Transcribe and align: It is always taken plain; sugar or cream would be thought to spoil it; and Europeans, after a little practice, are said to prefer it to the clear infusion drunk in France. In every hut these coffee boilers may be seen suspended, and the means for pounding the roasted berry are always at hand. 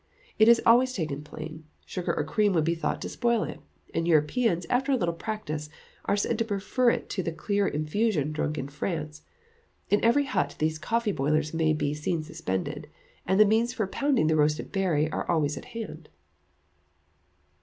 It 0.39 0.47
is 0.47 0.59
always 0.65 0.93
taken 0.93 1.21
plain; 1.23 1.65
sugar 1.85 2.11
or 2.17 2.23
cream 2.23 2.53
would 2.53 2.63
be 2.63 2.73
thought 2.73 3.03
to 3.03 3.07
spoil 3.07 3.43
it; 3.43 3.59
and 3.93 4.07
Europeans, 4.07 4.65
after 4.67 4.91
a 4.91 4.95
little 4.95 5.13
practice, 5.13 5.69
are 6.05 6.17
said 6.17 6.39
to 6.39 6.43
prefer 6.43 6.89
it 6.89 7.07
to 7.11 7.21
the 7.21 7.31
clear 7.31 7.67
infusion 7.67 8.31
drunk 8.31 8.57
in 8.57 8.67
France. 8.67 9.21
In 9.91 10.03
every 10.03 10.25
hut 10.25 10.55
these 10.57 10.79
coffee 10.79 11.11
boilers 11.11 11.53
may 11.53 11.71
be 11.73 11.93
seen 11.93 12.23
suspended, 12.23 12.89
and 13.27 13.39
the 13.39 13.45
means 13.45 13.73
for 13.75 13.85
pounding 13.85 14.25
the 14.25 14.35
roasted 14.35 14.71
berry 14.71 15.07
are 15.11 15.29
always 15.29 15.55
at 15.55 15.65
hand. 15.65 16.09